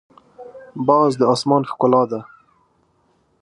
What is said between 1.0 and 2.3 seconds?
د اسمان ښکلا ده